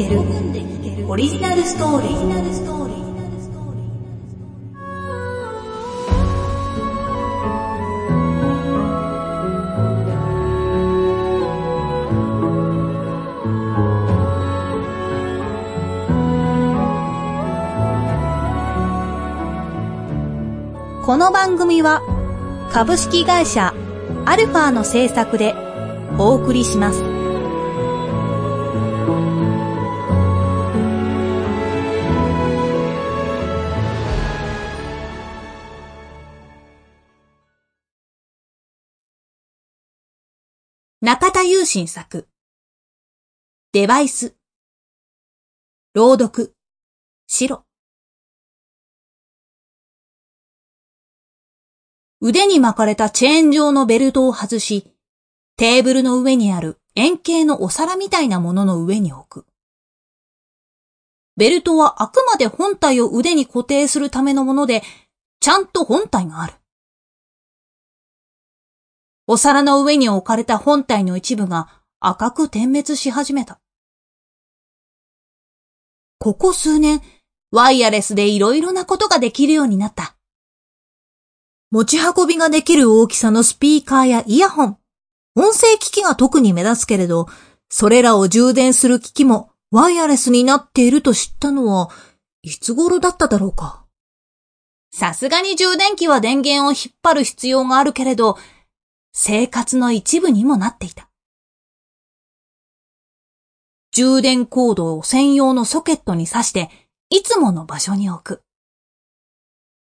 [0.00, 2.20] けるオリジナルストーリー
[21.04, 22.02] この番組は
[22.72, 23.74] 株式会社
[24.26, 25.56] アルファの制作で
[26.18, 27.09] お送りします。
[41.50, 42.28] 中田雄心作
[43.72, 44.36] デバイス
[45.94, 46.54] 朗読
[47.26, 47.64] 白
[52.20, 54.92] 腕に巻かれたチェーン状のベルトを外し、
[55.56, 59.46] テーブルの上にある円形のお皿みたいなものの上に置く。
[61.36, 64.82] ベルトはあくまで本体を腕に固定するためのもので、
[65.40, 66.59] ちゃんと本体がある。
[69.32, 71.68] お皿の上に置かれた本体の一部が
[72.00, 73.60] 赤く点滅し始めた。
[76.18, 77.00] ここ数年、
[77.52, 80.16] ワイヤレスで色々なことができるようになった。
[81.70, 84.78] 持ち運びができる大きさのスピーカーやイヤホン、
[85.36, 87.28] 音声機器が特に目立つけれど、
[87.68, 91.90] それらを充電する機器もワイヤレスになっていると知ったのは、
[92.42, 93.86] いつ頃だっただろうか。
[94.92, 98.36] さすがに充電器は電源を引っ張る必要があるけれど、
[99.12, 101.08] 生活の一部にもなっていた。
[103.92, 106.70] 充電コードを専用のソケットに挿して、
[107.10, 108.42] いつもの場所に置く。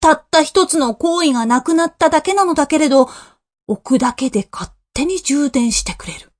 [0.00, 3.10] たった一つの行為がなくなっただけなのだけれど、
[3.66, 6.32] 置くだけで勝手に充電してくれる。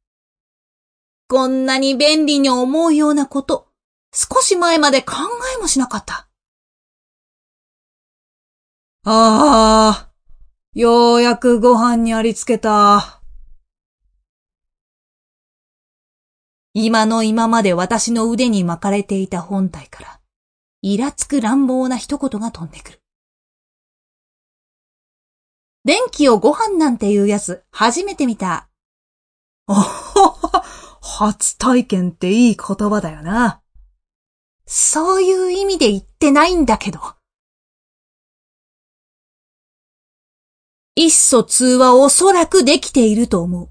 [1.28, 3.68] こんなに便利に思うようなこと、
[4.14, 5.14] 少し前まで考
[5.56, 6.28] えもしなかった。
[9.04, 10.07] ああ、
[10.78, 13.20] ようやくご飯にありつけた。
[16.72, 20.20] 今の今まで私の腕に巻かれていた本体から、
[20.82, 23.02] イラつく乱暴な一言が飛んでくる。
[25.84, 28.68] 電気をご飯なんていうやつ、初めて見た。
[29.66, 30.64] あはは、
[31.02, 33.62] 初体験っていい言葉だよな。
[34.64, 37.17] そういう意味で言ってないんだけど。
[41.00, 43.68] 一疎通はおそらくできていると思う。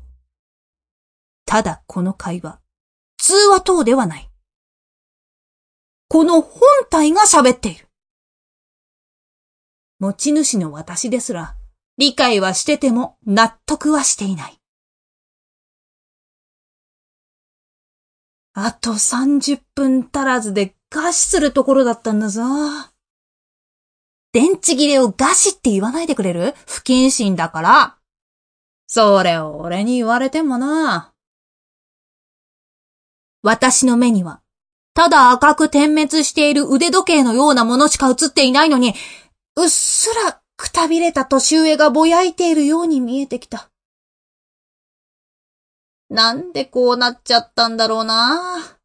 [1.45, 2.61] ただこの会話、
[3.17, 4.31] 通話等ではない。
[6.07, 7.89] この本体が喋っている。
[9.99, 11.57] 持ち主の私ですら、
[11.97, 14.57] 理解はしてても納得はしていない。
[18.53, 22.41] あと30分足らずで餓死するところだったんだぞ。
[24.37, 26.53] 電池切れを餓死って言わないでくれる？
[26.67, 27.97] 不謹慎だから。
[28.85, 31.11] それを俺に言われてもな。
[33.41, 34.41] 私の目には、
[34.93, 38.93] ただ赤く点滅している腕時計のようなものしか映っていないのに、
[39.55, 43.71] うっすらくたびれた年上がぼやいているように見えてきた。
[46.11, 48.76] なんでこうなっちゃったんだろうな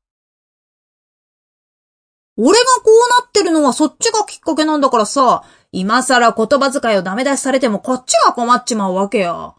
[2.36, 9.56] 俺がこうなってるのはそっちがきっかけなんだからさ、今更言葉遣いをダメ出しされてもこっちが困っちまうわけよ。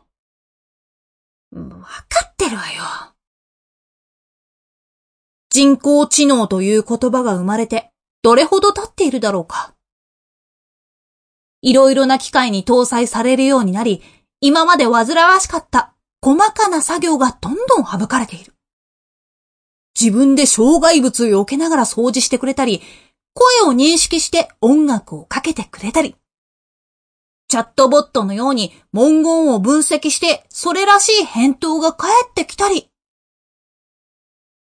[1.52, 1.62] わ
[2.10, 2.84] かってるわよ。
[5.50, 7.92] 人工知能という言葉が生まれて、
[8.24, 9.76] どれほど経っているだろうか。
[11.62, 14.02] いろいろな機械に搭載されるようになり、
[14.42, 18.54] 今まで煩わしかった細かな作業がどんどん省かれている。
[20.00, 22.82] 自分で障害物を避けながら掃除してくれたり、
[23.34, 26.16] 声を認識して音楽をかけてくれたり、
[27.48, 32.90] チャットボットのように文言を分析してそれらしい返答が返ってきたり、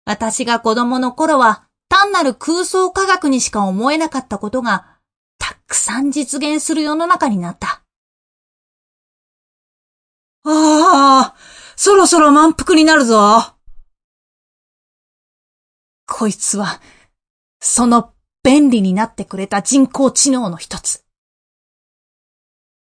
[0.05, 4.99] 私が子供の頃は単なる空想科学にしか思えなかったことが
[5.39, 7.83] たくさん実現する世の中になった。
[10.45, 11.35] ああ、
[11.77, 13.55] そろそろ満腹になるぞ。
[16.23, 16.81] こいつは、
[17.59, 18.13] その
[18.45, 21.05] 便利になってくれた人工知能の一つ。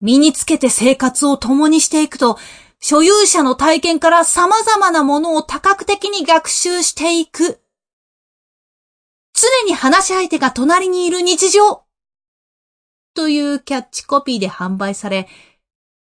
[0.02, 2.38] 身につけて生活を共にしていくと、
[2.82, 7.62] 所有者の体験から様々なものを多角的に学習していく。
[9.34, 11.86] 常に話し相手が隣にいる日常。
[13.14, 15.30] というキャッチコピーで販売され、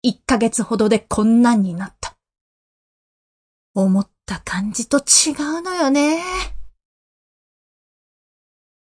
[0.05, 2.15] 1ヶ月ほどでこんなんになった。
[3.73, 6.56] 思った感じと違うのよね。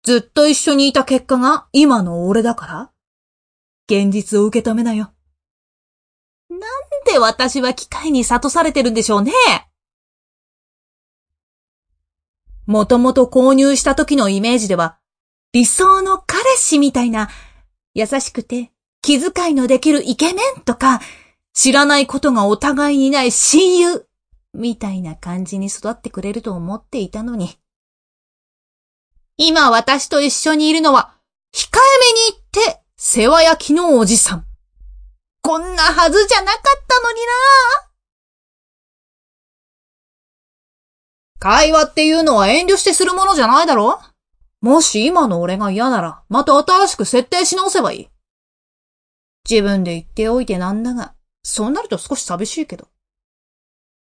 [0.09, 2.91] ずっと一緒にいた結果が今の俺だから？
[3.85, 5.13] 現実を受け止めなよ。
[6.49, 6.59] なん
[7.05, 9.31] で私は機械に悟されてるんでしょうね？
[12.65, 14.97] もともと購入した時のイメージでは、
[15.53, 17.29] 理想の彼氏みたいな、
[17.93, 18.71] 優しくて
[19.03, 21.01] 気遣いのできるイケメンとか、
[21.53, 24.07] 知らないことがお互いにない親友、
[24.55, 27.59] みたいな感じに育ってくれると思っていたのに。
[29.41, 31.13] 今私と一緒にいるのは、
[31.55, 31.79] 控え
[32.13, 34.45] めに言って、世話焼きのおじさん。
[35.41, 37.25] こんなはずじゃなかったのにな
[41.39, 44.01] 会話っていうのは遠慮してするものじゃないだろ
[44.59, 48.09] もし今の俺が嫌なら、また新しく設定し直せばいい。
[49.49, 51.13] 自分で言っておいてなんだが、
[51.43, 52.89] そうなると少し寂しいけど。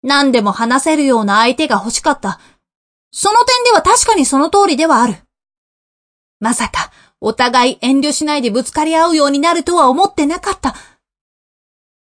[0.04, 2.38] 何でも話せるような相手が欲しかった。
[3.10, 5.14] その点では確かにその通りではある。
[6.40, 10.74] まさか、お互い遠慮しないでぶつかり合うようになるとは思ってなかった。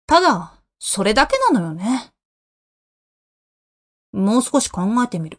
[0.06, 2.12] ただ、それだけなのよね。
[4.12, 5.38] もう少し考えてみる。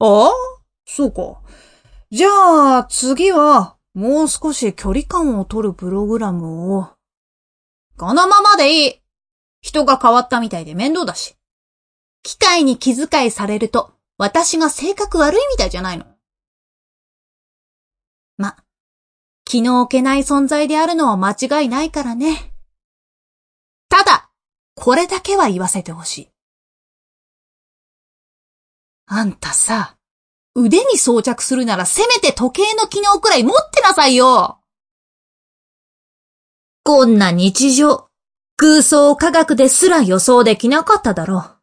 [0.00, 0.32] ああ？
[0.86, 1.40] そうか。
[2.10, 6.88] じゃあ、次は、もう少し距離感を取るプログラムを。
[7.96, 9.00] このままでいい。
[9.60, 11.36] 人が変わったみたいで面倒だし。
[12.22, 13.92] 機械に気遣いされると、
[14.24, 16.06] 私が性格悪いみたいじゃないの。
[18.38, 18.56] ま、
[19.44, 22.54] 気の置けない存在であるのは間違いないからね。
[23.90, 24.30] ただ、
[24.76, 26.30] これだけは言わせてほしい。
[29.08, 29.98] あんたさ、
[30.54, 34.60] 腕に装着するならせめて時計の機能くらい持ってなさいよ
[36.82, 38.08] こんな日常、
[38.56, 41.53] 空想科学ですら予想できなかっただろう。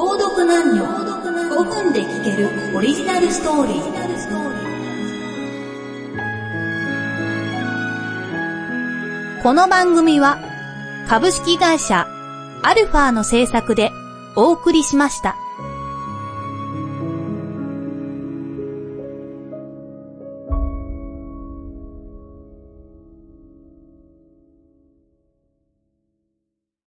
[0.00, 3.82] 朗読男女5分で聞けるオリジナルストーリー
[9.42, 10.38] この番組は
[11.06, 12.06] 株式会社
[12.62, 13.92] アルファの制作で
[14.36, 15.36] お送りしました。